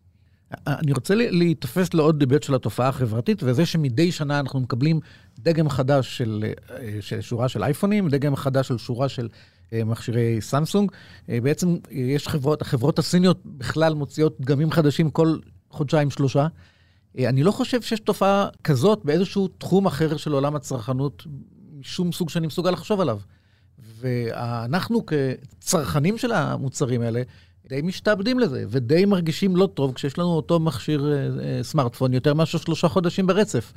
[0.66, 5.00] אני רוצה להיתפס לעוד היבט של התופעה החברתית, וזה שמדי שנה אנחנו מקבלים
[5.38, 9.28] דגם חדש של, אה, של שורה של אייפונים, דגם חדש של שורה של
[9.72, 10.90] אה, מכשירי סמסונג.
[11.28, 15.38] אה, בעצם יש חברות, החברות הסיניות בכלל מוציאות דגמים חדשים כל
[15.70, 16.46] חודשיים-שלושה.
[17.18, 21.26] אני לא חושב שיש תופעה כזאת באיזשהו תחום אחר של עולם הצרכנות,
[21.78, 23.18] משום סוג שאני מסוגל לחשוב עליו.
[23.78, 27.22] ואנחנו כצרכנים של המוצרים האלה,
[27.68, 32.34] די משתעבדים לזה, ודי מרגישים לא טוב כשיש לנו אותו מכשיר אה, אה, סמארטפון יותר
[32.34, 33.72] מאשר שלושה חודשים ברצף.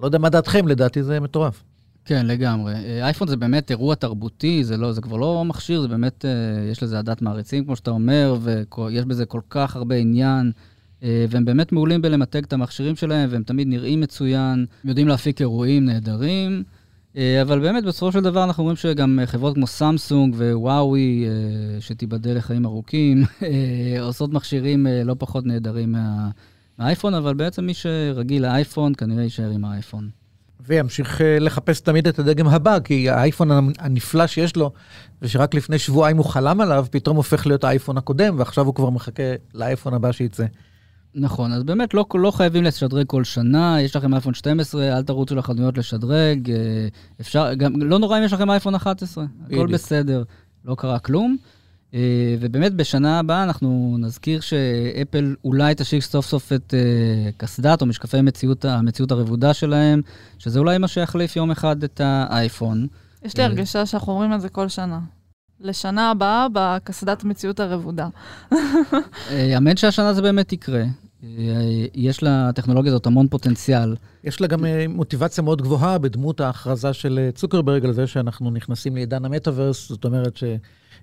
[0.00, 1.62] לא יודע מה דעתכם, לדעתי זה מטורף.
[2.04, 2.74] כן, לגמרי.
[2.74, 6.70] אה, אייפון זה באמת אירוע תרבותי, זה, לא, זה כבר לא מכשיר, זה באמת, אה,
[6.70, 10.52] יש לזה עדת מעריצים, כמו שאתה אומר, ויש בזה כל כך הרבה עניין.
[11.02, 15.84] אה, והם באמת מעולים בלמתג את המכשירים שלהם, והם תמיד נראים מצוין, יודעים להפיק אירועים
[15.84, 16.62] נהדרים.
[17.16, 22.36] אה, אבל באמת, בסופו של דבר אנחנו רואים שגם חברות כמו סמסונג ווואוי, אה, שתיבדל
[22.36, 26.30] לחיים ארוכים, אה, עושות מכשירים לא פחות נהדרים מה...
[26.78, 30.08] מהאייפון, אבל בעצם מי שרגיל לאייפון, כנראה יישאר עם האייפון.
[30.66, 34.72] וימשיך לחפש תמיד את הדגם הבא, כי האייפון הנפלא שיש לו,
[35.22, 39.22] ושרק לפני שבועיים הוא חלם עליו, פתאום הופך להיות האייפון הקודם, ועכשיו הוא כבר מחכה
[39.54, 40.44] לאייפון הבא שייצא.
[41.14, 45.34] נכון, אז באמת לא, לא חייבים לשדרג כל שנה, יש לכם אייפון 12, אל תרוצו
[45.34, 46.56] לחנויות לשדרג, אה,
[47.20, 49.62] אפשר, גם, לא נורא אם יש לכם אייפון 11, בדיוק.
[49.62, 50.22] הכל בסדר,
[50.64, 51.36] לא קרה כלום.
[51.94, 57.86] אה, ובאמת בשנה הבאה אנחנו נזכיר שאפל אולי תשיק סוף סוף את אה, קסדת או
[57.86, 60.00] משקפי מציאות, המציאות הרבודה שלהם,
[60.38, 62.86] שזה אולי מה שיחליף יום אחד את האייפון.
[63.24, 65.00] יש לי הרגשה שאנחנו אומרים את זה כל שנה.
[65.60, 68.08] לשנה הבאה בקסדת מציאות הרבודה.
[69.56, 70.84] אמן שהשנה זה באמת יקרה.
[71.94, 73.96] יש לטכנולוגיה הזאת המון פוטנציאל.
[74.24, 78.50] יש לה גם אה, מוטיבציה מאוד גבוהה בדמות ההכרזה של אה, צוקרברג על זה שאנחנו
[78.50, 80.38] נכנסים לעידן המטאוורס, זאת אומרת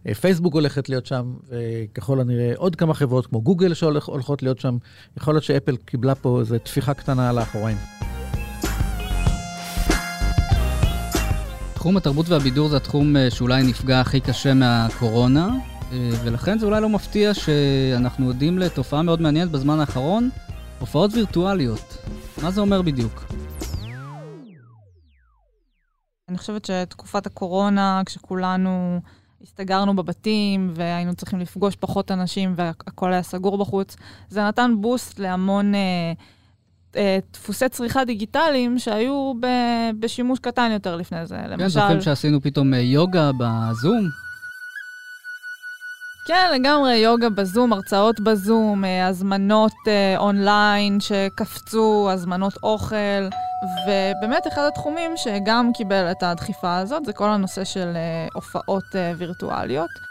[0.07, 4.77] שפייסבוק הולכת להיות שם, וככל הנראה עוד כמה חברות כמו גוגל שהולכות להיות שם.
[5.17, 7.77] יכול להיות שאפל קיבלה פה איזו טפיחה קטנה על האחוריים.
[11.73, 15.78] תחום התרבות והבידור זה התחום אה, שאולי נפגע הכי קשה מהקורונה, אה,
[16.23, 20.29] ולכן זה אולי לא מפתיע שאנחנו עדים לתופעה מאוד מעניינת בזמן האחרון,
[20.79, 21.97] הופעות וירטואליות.
[22.43, 23.25] מה זה אומר בדיוק?
[26.29, 29.01] אני חושבת שתקופת הקורונה, כשכולנו
[29.41, 33.95] הסתגרנו בבתים והיינו צריכים לפגוש פחות אנשים והכל היה סגור בחוץ,
[34.29, 35.75] זה נתן בוסט להמון...
[35.75, 36.13] אה,
[36.95, 39.47] אה, דפוסי צריכה דיגיטליים שהיו ב,
[39.99, 41.35] בשימוש קטן יותר לפני זה.
[41.35, 41.67] כן, למשל...
[41.67, 44.09] זוכרים שעשינו פתאום אה, יוגה בזום?
[46.27, 49.75] כן, לגמרי, יוגה בזום, הרצאות בזום, אה, הזמנות
[50.17, 53.29] אונליין שקפצו, הזמנות אוכל,
[53.87, 57.97] ובאמת אחד התחומים שגם קיבל את הדחיפה הזאת זה כל הנושא של
[58.33, 60.09] הופעות וירטואליות.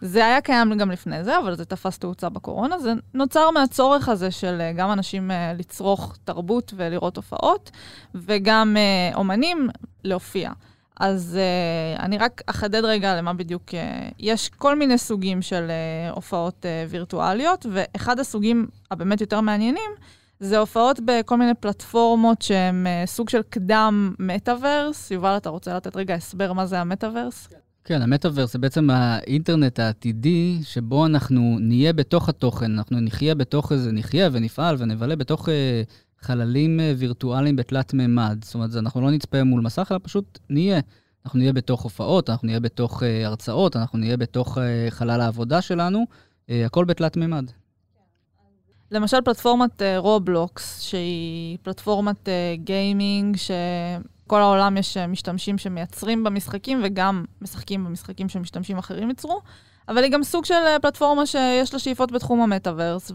[0.00, 2.78] זה היה קיים גם לפני זה, אבל זה תפס תאוצה בקורונה.
[2.78, 7.70] זה נוצר מהצורך הזה של אה, גם אנשים אה, לצרוך תרבות ולראות הופעות,
[8.14, 9.68] וגם אה, אומנים
[10.04, 10.50] להופיע.
[11.00, 13.68] אז uh, אני רק אחדד רגע למה בדיוק...
[13.68, 13.74] Uh,
[14.18, 19.90] יש כל מיני סוגים של uh, הופעות uh, וירטואליות, ואחד הסוגים הבאמת יותר מעניינים
[20.40, 25.10] זה הופעות בכל מיני פלטפורמות שהן uh, סוג של קדם מטאוורס.
[25.10, 27.48] יובל, אתה רוצה לתת רגע הסבר מה זה המטאוורס?
[27.84, 33.92] כן, המטאוורס זה בעצם האינטרנט העתידי, שבו אנחנו נהיה בתוך התוכן, אנחנו נחיה בתוך איזה,
[33.92, 35.52] נחיה ונפעל ונבלה בתוך uh,
[36.20, 38.44] חללים uh, וירטואליים בתלת מימד.
[38.44, 40.80] זאת אומרת, אנחנו לא נצפה מול מסך, אלא פשוט נהיה.
[41.24, 45.62] אנחנו נהיה בתוך הופעות, אנחנו נהיה בתוך uh, הרצאות, אנחנו נהיה בתוך uh, חלל העבודה
[45.62, 46.04] שלנו,
[46.48, 47.50] הכל בתלת מימד.
[48.90, 58.28] למשל פלטפורמת רובלוקס, שהיא פלטפורמת גיימינג, שכל העולם יש משתמשים שמייצרים במשחקים וגם משחקים במשחקים
[58.28, 59.40] שמשתמשים אחרים ייצרו,
[59.88, 63.12] אבל היא גם סוג של פלטפורמה שיש לה שאיפות בתחום המטאוורס,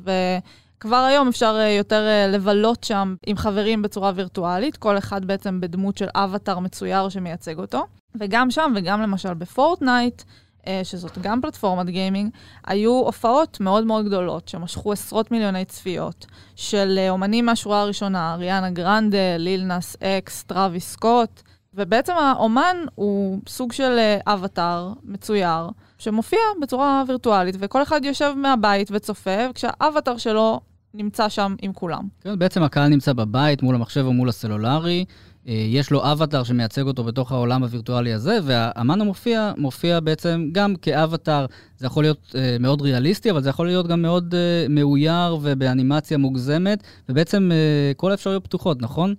[0.86, 5.62] וכבר היום אפשר uh, יותר uh, לבלות שם עם חברים בצורה וירטואלית, כל אחד בעצם
[5.62, 7.86] בדמות של אבטאר מצויר שמייצג אותו.
[8.20, 10.24] וגם שם, וגם למשל בפורטנייט,
[10.68, 12.32] אה, שזאת גם פלטפורמת gaming,
[12.68, 18.70] היו הופעות מאוד מאוד גדולות, שמשכו עשרות מיליוני צפיות, של אה, אומנים מהשורה הראשונה, אריאנה
[18.70, 21.42] גרנדה, ליל נאס אקס, טראביס סקוט,
[21.74, 28.88] ובעצם האומן הוא סוג של אה, אבטאר מצויר, שמופיע בצורה וירטואלית, וכל אחד יושב מהבית
[28.92, 30.60] וצופה, וכשהאבטאר שלו
[30.98, 32.08] נמצא שם עם כולם.
[32.22, 35.06] כן, בעצם הקהל נמצא בבית, מול המחשב או מול הסלולרי,
[35.48, 40.76] אה, יש לו אבטאר שמייצג אותו בתוך העולם הווירטואלי הזה, והאמן המופיע מופיע בעצם גם
[40.76, 41.46] כאבטאר.
[41.78, 46.18] זה יכול להיות uh, מאוד ריאליסטי, אבל זה יכול להיות גם מאוד uh, מאויר ובאנימציה
[46.18, 47.52] מוגזמת, ובעצם
[47.98, 49.16] כל האפשרויות פתוחות, נכון?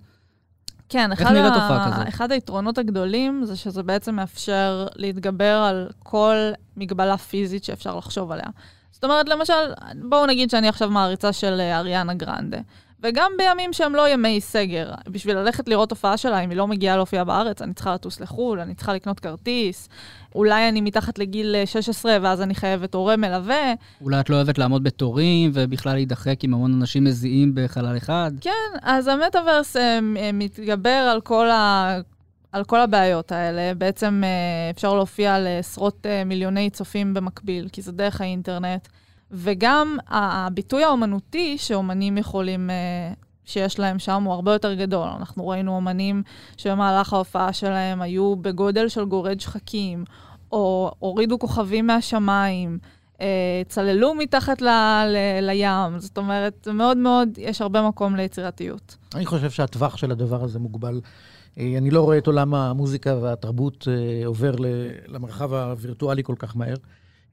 [0.89, 2.07] כן, אחד, ה...
[2.07, 6.35] אחד היתרונות הגדולים זה שזה בעצם מאפשר להתגבר על כל
[6.77, 8.47] מגבלה פיזית שאפשר לחשוב עליה.
[8.97, 9.53] זאת אומרת, למשל,
[10.03, 12.57] בואו נגיד שאני עכשיו מעריצה של אריאנה גרנדה.
[13.03, 14.91] וגם בימים שהם לא ימי סגר.
[15.09, 18.59] בשביל ללכת לראות הופעה שלה, אם היא לא מגיעה להופיע בארץ, אני צריכה לטוס לחו"ל,
[18.59, 19.89] אני צריכה לקנות כרטיס.
[20.35, 23.73] אולי אני מתחת לגיל 16 ואז אני חייבת הורה מלווה.
[24.01, 28.31] אולי את לא אוהבת לעמוד בתורים ובכלל להידחק עם המון אנשים מזיעים בחלל אחד.
[28.41, 29.99] כן, אז המטאוורס אה,
[30.33, 31.97] מתגבר על כל ה...
[32.51, 33.73] על כל הבעיות האלה.
[33.73, 38.87] בעצם אה, אפשר להופיע לעשרות אה, מיליוני צופים במקביל, כי זה דרך האינטרנט.
[39.31, 43.13] וגם הביטוי האומנותי שאומנים יכולים, אה,
[43.45, 45.07] שיש להם שם, הוא הרבה יותר גדול.
[45.07, 46.23] אנחנו ראינו אומנים
[46.57, 50.03] שבמהלך ההופעה שלהם היו בגודל של גורד שחקים,
[50.51, 52.79] או הורידו כוכבים מהשמיים.
[53.21, 54.67] אה, צללו מתחת ל,
[55.07, 58.97] ל, לים, זאת אומרת, מאוד מאוד, יש הרבה מקום ליצירתיות.
[59.15, 61.01] אני חושב שהטווח של הדבר הזה מוגבל.
[61.57, 63.87] אה, אני לא רואה את עולם המוזיקה והתרבות
[64.25, 64.55] עובר
[65.07, 66.75] למרחב הווירטואלי כל כך מהר.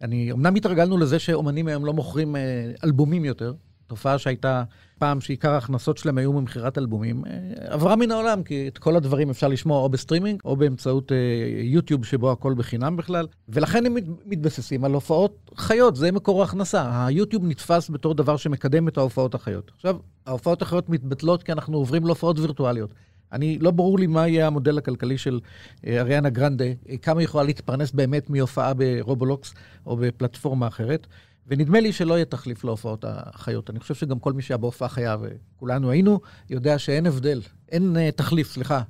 [0.02, 2.40] אני, אמנם התרגלנו לזה שאומנים היום לא מוכרים אה,
[2.84, 3.54] אלבומים יותר,
[3.86, 4.64] תופעה שהייתה
[4.98, 7.30] פעם שעיקר ההכנסות שלהם היו ממכירת אלבומים, אה,
[7.74, 11.16] עברה מן העולם, כי את כל הדברים אפשר לשמוע או בסטרימינג או באמצעות אה,
[11.62, 17.06] יוטיוב, שבו הכל בחינם בכלל, ולכן הם מת, מתבססים על הופעות חיות, זה מקור ההכנסה.
[17.06, 19.70] היוטיוב נתפס בתור דבר שמקדם את ההופעות החיות.
[19.74, 22.94] עכשיו, ההופעות החיות מתבטלות כי אנחנו עוברים להופעות וירטואליות.
[23.32, 25.40] אני, לא ברור לי מה יהיה המודל הכלכלי של
[25.86, 26.64] אה, אריאנה גרנדה,
[27.02, 29.54] כמה היא יכולה להתפרנס באמת מהופעה ברובולוקס
[29.86, 31.06] או בפלטפורמה אחרת.
[31.48, 33.70] ונדמה לי שלא יהיה תחליף להופעות החיות.
[33.70, 37.40] אני חושב שגם כל מי שהיה בהופעה חיה, וכולנו היינו, יודע שאין הבדל,
[37.72, 38.82] אין uh, תחליף, סליחה,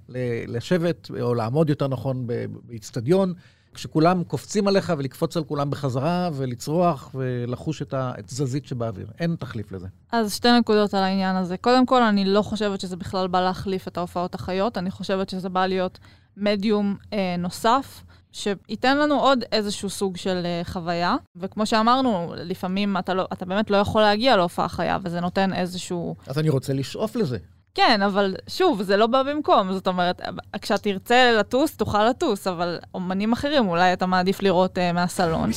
[0.48, 2.26] לשבת, או לעמוד יותר נכון
[2.66, 3.34] באיצטדיון,
[3.74, 9.06] כשכולם קופצים עליך ולקפוץ על כולם בחזרה ולצרוח ולחוש את התזזית שבאוויר.
[9.20, 9.86] אין תחליף לזה.
[10.12, 11.56] אז שתי נקודות על העניין הזה.
[11.56, 15.48] קודם כל, אני לא חושבת שזה בכלל בא להחליף את ההופעות החיות, אני חושבת שזה
[15.48, 15.98] בא להיות
[16.36, 18.02] מדיום אה, נוסף.
[18.34, 21.16] שייתן לנו עוד איזשהו סוג של uh, חוויה.
[21.36, 26.16] וכמו שאמרנו, לפעמים אתה, לא, אתה באמת לא יכול להגיע להופעה חיה, וזה נותן איזשהו...
[26.26, 27.38] אז אני רוצה לשאוף לזה.
[27.74, 29.72] כן, אבל שוב, זה לא בא במקום.
[29.72, 30.20] זאת אומרת,
[30.62, 35.50] כשתרצה לטוס, תוכל לטוס, אבל אומנים אחרים, אולי אתה מעדיף לראות uh, מהסלון.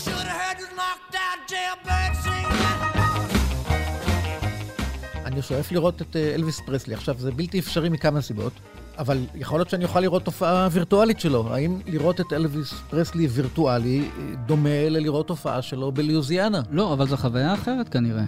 [5.25, 6.93] אני שואף לראות את אה, אלוויס פרסלי.
[6.93, 8.53] עכשיו, זה בלתי אפשרי מכמה סיבות,
[8.97, 11.53] אבל יכול להיות שאני אוכל לראות תופעה וירטואלית שלו.
[11.53, 16.61] האם לראות את אלוויס פרסלי וירטואלי אה, דומה ללראות תופעה שלו בליוזיאנה?
[16.71, 18.23] לא, אבל זו חוויה אחרת כנראה.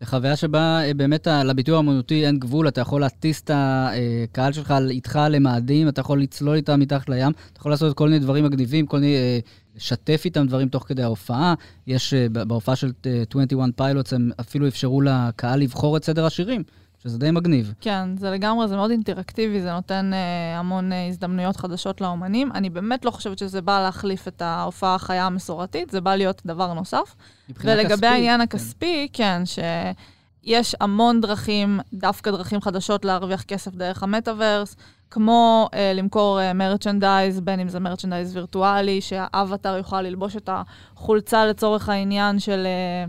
[0.00, 4.74] זו חוויה שבה אה, באמת לביטוי האמנותי אין גבול, אתה יכול להטיס את הקהל שלך
[4.90, 8.86] איתך למאדים, אתה יכול לצלול איתם מתחת לים, אתה יכול לעשות כל מיני דברים מגניבים,
[8.86, 9.16] כל מיני...
[9.16, 9.38] אה,
[9.76, 11.54] לשתף איתם דברים תוך כדי ההופעה.
[11.86, 12.92] יש, אה, בהופעה של
[13.30, 16.62] 21 Pilots, הם אפילו אפשרו לקהל לבחור את סדר השירים.
[17.04, 17.74] שזה די מגניב.
[17.80, 22.52] כן, זה לגמרי, זה מאוד אינטראקטיבי, זה נותן אה, המון אה, הזדמנויות חדשות לאומנים.
[22.52, 26.74] אני באמת לא חושבת שזה בא להחליף את ההופעה החיה המסורתית, זה בא להיות דבר
[26.74, 27.14] נוסף.
[27.48, 28.42] ולגבי כספית, העניין כן.
[28.42, 34.76] הכספי, כן, שיש המון דרכים, דווקא דרכים חדשות להרוויח כסף דרך המטאוורס,
[35.10, 41.46] כמו אה, למכור אה, merchandise, בין אם זה merchandise וירטואלי, שהאווטאר יוכל ללבוש את החולצה
[41.46, 42.66] לצורך העניין של...
[42.66, 43.04] אה,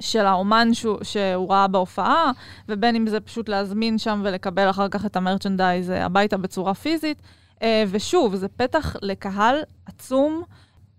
[0.00, 2.30] של האומן שהוא, שהוא ראה בהופעה,
[2.68, 6.74] ובין אם זה פשוט להזמין שם ולקבל אחר כך את ה merchandise אה, הביתה בצורה
[6.74, 7.22] פיזית.
[7.62, 10.42] אה, ושוב, זה פתח לקהל עצום,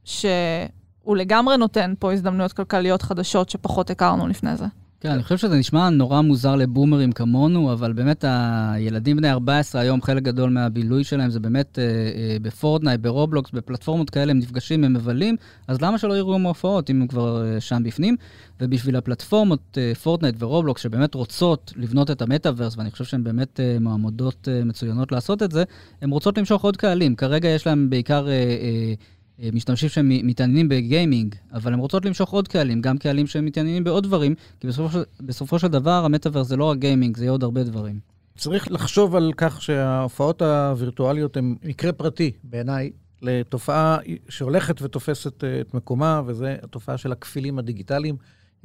[0.04, 4.66] שהוא לגמרי נותן פה הזדמנויות כלכליות חדשות שפחות הכרנו לפני זה.
[5.06, 10.02] כן, אני חושב שזה נשמע נורא מוזר לבומרים כמונו, אבל באמת הילדים בני 14 היום,
[10.02, 14.40] חלק גדול מהבילוי שלהם זה באמת אה, אה, ב Fortnite, ב Roblox, בפלטפורמות כאלה, הם
[14.40, 15.36] נפגשים, הם מבלים,
[15.68, 18.16] אז למה שלא יראו מהופעות אם הם כבר אה, שם בפנים?
[18.62, 23.60] ובשביל הפלטפורמות, אה, Fortnite ו Roblox, שבאמת רוצות לבנות את המטאוורס, ואני חושב שהן באמת
[23.60, 25.64] אה, מעמדות אה, מצוינות לעשות את זה,
[26.02, 27.16] הן רוצות למשוך עוד קהלים.
[27.16, 28.28] כרגע יש להם בעיקר...
[28.28, 28.94] אה, אה,
[29.40, 33.84] משתמשים שהם מתעניינים ב gaming, אבל הם רוצות למשוך עוד קהלים, גם קהלים שהם מתעניינים
[33.84, 37.32] בעוד דברים, כי בסופו של, בסופו של דבר המטאוורס זה לא רק gaming, זה יהיה
[37.32, 38.00] עוד הרבה דברים.
[38.38, 43.98] צריך לחשוב על כך שההופעות הווירטואליות הן מקרה פרטי, בעיניי, לתופעה
[44.30, 48.16] שהולכת ותופסת אה, את מקומה, וזו התופעה של הכפילים הדיגיטליים.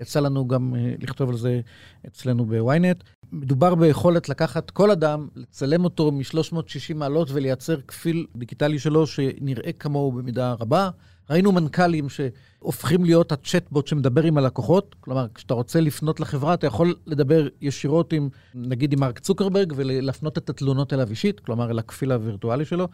[0.00, 1.60] יצא לנו גם אה, לכתוב על זה
[2.06, 3.04] אצלנו בוויינט.
[3.32, 10.12] מדובר ביכולת לקחת כל אדם, לצלם אותו מ-360 מעלות ולייצר כפיל דיגיטלי שלו שנראה כמוהו
[10.12, 10.90] במידה רבה.
[11.30, 14.96] ראינו מנכ"לים שהופכים להיות הצ'טבוט שמדבר עם הלקוחות.
[15.00, 20.38] כלומר, כשאתה רוצה לפנות לחברה, אתה יכול לדבר ישירות עם, נגיד, עם מרק צוקרברג ולהפנות
[20.38, 22.88] את התלונות אליו אישית, כלומר, אל הכפיל הווירטואלי שלו.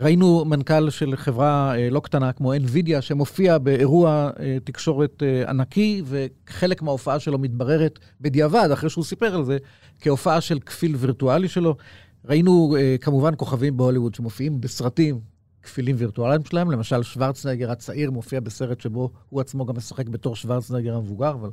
[0.00, 6.02] ראינו מנכ"ל של חברה אה, לא קטנה כמו NVIDIA, שמופיע באירוע אה, תקשורת אה, ענקי,
[6.06, 9.58] וחלק מההופעה שלו מתבררת בדיעבד, אחרי שהוא סיפר על זה,
[10.00, 11.76] כהופעה של כפיל וירטואלי שלו.
[12.24, 15.20] ראינו כמובן כוכבים בהוליווד שמופיעים בסרטים,
[15.62, 20.94] כפילים וירטואליים שלהם, למשל שוורצנגר הצעיר מופיע בסרט שבו הוא עצמו גם משחק בתור שוורצנגר
[20.94, 21.50] המבוגר, אבל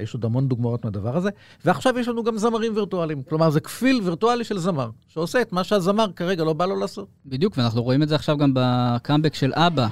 [0.00, 1.30] יש עוד המון דוגמאות מהדבר הזה.
[1.64, 3.22] ועכשיו יש לנו גם זמרים וירטואליים.
[3.22, 7.08] כלומר, זה כפיל וירטואלי של זמר, שעושה את מה שהזמר כרגע לא בא לו לעשות.
[7.26, 9.88] בדיוק, ואנחנו רואים את זה עכשיו גם בקאמבק של אבא.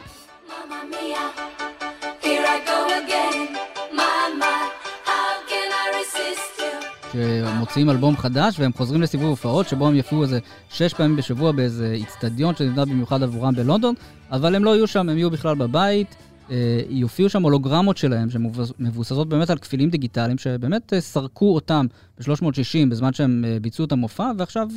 [7.13, 10.39] שמוציאים אלבום חדש והם חוזרים לסיבוב הופעות שבו הם יופיעו איזה
[10.71, 13.95] שש פעמים בשבוע באיזה איצטדיון שנבנה במיוחד עבורם בלונדון,
[14.31, 16.17] אבל הם לא יהיו שם, הם יהיו בכלל בבית.
[16.51, 21.87] אה, יופיעו שם הולוגרמות שלהם, שמבוססות באמת על כפילים דיגיטליים, שבאמת אה, סרקו אותם
[22.19, 24.69] ב-360 בזמן שהם אה, ביצעו את המופע, ועכשיו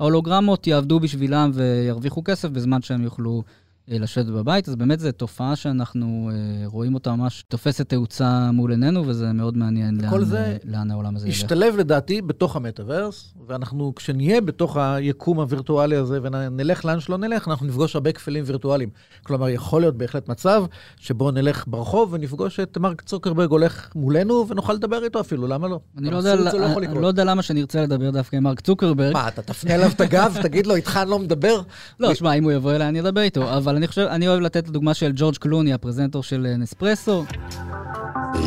[0.00, 3.42] ההולוגרמות יעבדו בשבילם וירוויחו כסף בזמן שהם יוכלו
[3.88, 9.06] לשבת בבית, אז באמת זו תופעה שאנחנו אה, רואים אותה ממש תופסת תאוצה מול עינינו,
[9.06, 11.36] וזה מאוד מעניין לאן, זה לאן העולם הזה ילך.
[11.36, 17.66] ישתלב לדעתי בתוך המטאוורס, ואנחנו, כשנהיה בתוך היקום הווירטואלי הזה ונלך לאן שלא נלך, אנחנו
[17.66, 18.90] נפגוש הרבה כפלים וירטואליים.
[19.22, 20.64] כלומר, יכול להיות בהחלט מצב
[20.96, 25.80] שבו נלך ברחוב ונפגוש את מרק צוקרברג הולך מולנו ונוכל לדבר איתו אפילו, למה לא?
[25.98, 29.12] אני לא יודע, לא, אני לא יודע למה שנרצה לדבר דווקא עם מרק צוקרברג.
[29.12, 31.60] מה, אתה תפנה אליו את הגב, תגיד לו, איתך אני לא מדבר?
[32.00, 34.56] לא, שמע, אם הוא יבוא אליי, אני אדבר איתו, אבל אני חושב, אני אוהב לתת
[34.56, 37.24] את הדוגמה של ג'ורג' קלוני, הפרזנטור של אה, נספרסו.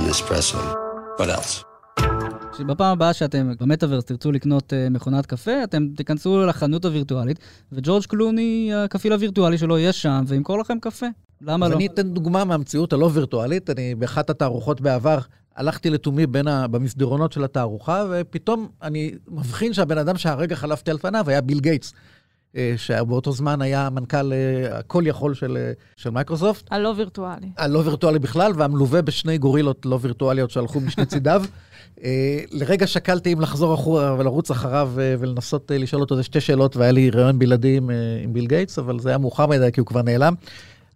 [0.10, 0.58] נספרסו,
[1.18, 1.64] what else?
[2.58, 7.40] שבפעם הבאה שאתם במטאוורס תרצו לקנות uh, מכונת קפה, אתם תיכנסו לחנות הווירטואלית,
[7.72, 11.06] וג'ורג' קלוני, הכפיל הווירטואלי שלו, יהיה שם וימכור לכם קפה.
[11.42, 11.76] למה אז לא?
[11.78, 13.70] אני אתן דוגמה מהמציאות הלא וירטואלית.
[13.70, 15.20] אני באחת התערוכות בעבר
[15.56, 16.68] הלכתי לתומי בין ה...
[16.68, 21.94] במסדרונות של התערוכה, ופתאום אני מבחין שהבן אדם שהרגע חלפתי על פניו היה ביל גייטס.
[22.58, 26.68] אה, שבאותו זמן היה מנכ"ל אה, הכל יכול של, אה, של מייקרוסופט.
[26.72, 27.48] הלא וירטואלי.
[27.58, 31.44] הלא וירטואלי בכלל, ומלווה בשני גורילות לא וירטואליות שהלכו משני צידיו.
[32.52, 37.10] לרגע שקלתי אם לחזור אחורה ולרוץ אחריו ולנסות לשאול אותו איזה שתי שאלות, והיה לי
[37.10, 37.90] ריאיון בלעדי עם,
[38.24, 40.34] עם ביל גייטס, אבל זה היה מאוחר מדי כי הוא כבר נעלם.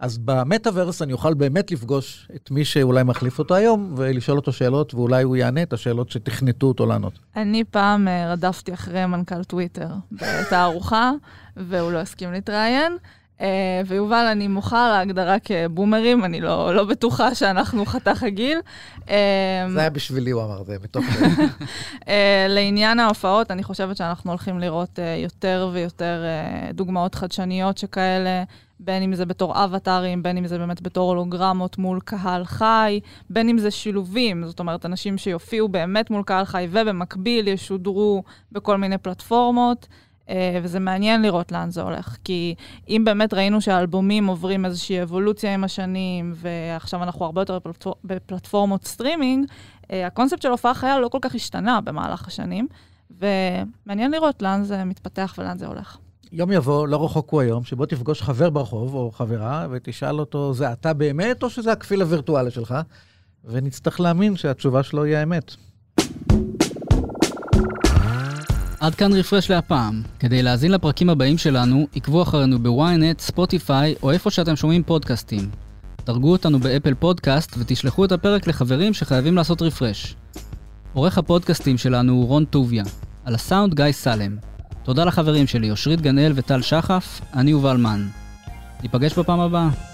[0.01, 4.93] אז במטאוורס אני אוכל באמת לפגוש את מי שאולי מחליף אותו היום, ולשאול אותו שאלות,
[4.93, 7.13] ואולי הוא יענה את השאלות שתכנתו אותו לענות.
[7.35, 9.89] אני פעם רדפתי אחרי מנכ"ל טוויטר
[10.21, 11.11] בתערוכה,
[11.57, 12.97] והוא לא הסכים להתראיין.
[13.37, 13.43] Uh,
[13.85, 18.59] ויובל, אני מוחה על ההגדרה כבומרים, אני לא, לא בטוחה שאנחנו חתך הגיל.
[18.97, 19.09] Uh,
[19.69, 21.25] זה היה בשבילי, הוא אמר, זה מתוך זה.
[21.25, 22.07] uh,
[22.55, 26.23] לעניין ההופעות, אני חושבת שאנחנו הולכים לראות יותר ויותר
[26.73, 28.43] דוגמאות חדשניות שכאלה.
[28.83, 32.99] בין אם זה בתור אבטארים, בין אם זה באמת בתור הולוגרמות מול קהל חי,
[33.29, 38.77] בין אם זה שילובים, זאת אומרת, אנשים שיופיעו באמת מול קהל חי ובמקביל ישודרו בכל
[38.77, 39.87] מיני פלטפורמות.
[40.63, 42.17] וזה מעניין לראות לאן זה הולך.
[42.23, 42.55] כי
[42.89, 47.95] אם באמת ראינו שהאלבומים עוברים איזושהי אבולוציה עם השנים, ועכשיו אנחנו הרבה יותר בפלטפור...
[48.03, 49.45] בפלטפורמות סטרימינג,
[49.89, 52.67] הקונספט של הופעה חיה לא כל כך השתנה במהלך השנים.
[53.19, 55.97] ומעניין לראות לאן זה מתפתח ולאן זה הולך.
[56.31, 60.71] יום יבוא, לא רחוק הוא היום, שבו תפגוש חבר ברחוב או חברה, ותשאל אותו, זה
[60.71, 62.75] אתה באמת, או שזה הכפיל הווירטואלי שלך?
[63.45, 65.55] ונצטרך להאמין שהתשובה שלו היא האמת.
[68.81, 70.01] עד כאן refresh להפעם.
[70.19, 75.49] כדי להאזין לפרקים הבאים שלנו, עקבו אחרינו ב ynet, Spotify או איפה שאתם שומעים פודקאסטים.
[76.05, 80.15] דרגו אותנו ב Apple Podcast ותשלחו את הפרק לחברים שחייבים לעשות refresh.
[80.93, 82.83] עורך הפודקאסטים שלנו הוא רון טוביה.
[83.25, 84.37] על הסאונד גיא סלם.
[84.83, 88.07] תודה לחברים שלי, אושרית גנאל וטל שחף, אני יובל מן.
[88.83, 89.90] ניפגש בפעם הבאה.